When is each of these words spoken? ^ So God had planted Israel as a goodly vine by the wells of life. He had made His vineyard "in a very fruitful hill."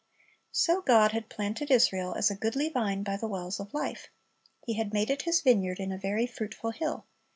^ 0.03 0.03
So 0.51 0.81
God 0.81 1.11
had 1.11 1.29
planted 1.29 1.69
Israel 1.69 2.15
as 2.15 2.31
a 2.31 2.35
goodly 2.35 2.69
vine 2.69 3.03
by 3.03 3.17
the 3.17 3.27
wells 3.27 3.59
of 3.59 3.71
life. 3.71 4.07
He 4.65 4.73
had 4.73 4.93
made 4.93 5.09
His 5.21 5.41
vineyard 5.41 5.79
"in 5.79 5.91
a 5.91 5.97
very 5.99 6.25
fruitful 6.25 6.71
hill." 6.71 7.05